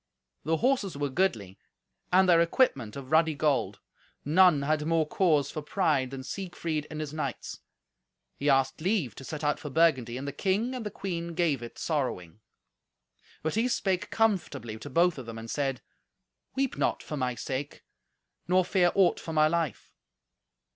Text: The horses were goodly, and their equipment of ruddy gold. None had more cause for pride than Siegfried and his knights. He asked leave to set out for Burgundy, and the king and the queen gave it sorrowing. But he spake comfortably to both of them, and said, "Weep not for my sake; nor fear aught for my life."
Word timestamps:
The 0.45 0.57
horses 0.57 0.97
were 0.97 1.09
goodly, 1.11 1.59
and 2.11 2.27
their 2.27 2.41
equipment 2.41 2.95
of 2.95 3.11
ruddy 3.11 3.35
gold. 3.35 3.79
None 4.25 4.63
had 4.63 4.87
more 4.87 5.05
cause 5.07 5.51
for 5.51 5.61
pride 5.61 6.09
than 6.09 6.23
Siegfried 6.23 6.87
and 6.89 6.99
his 6.99 7.13
knights. 7.13 7.59
He 8.35 8.49
asked 8.49 8.81
leave 8.81 9.13
to 9.13 9.23
set 9.23 9.43
out 9.43 9.59
for 9.59 9.69
Burgundy, 9.69 10.17
and 10.17 10.27
the 10.27 10.31
king 10.31 10.73
and 10.73 10.83
the 10.83 10.89
queen 10.89 11.35
gave 11.35 11.61
it 11.61 11.77
sorrowing. 11.77 12.39
But 13.43 13.53
he 13.53 13.67
spake 13.67 14.09
comfortably 14.09 14.79
to 14.79 14.89
both 14.89 15.19
of 15.19 15.27
them, 15.27 15.37
and 15.37 15.51
said, 15.51 15.81
"Weep 16.55 16.79
not 16.79 17.03
for 17.03 17.15
my 17.15 17.35
sake; 17.35 17.83
nor 18.47 18.65
fear 18.65 18.91
aught 18.95 19.19
for 19.19 19.33
my 19.33 19.47
life." 19.47 19.93